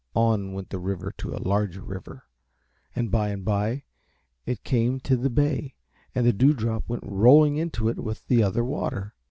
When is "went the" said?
0.53-0.79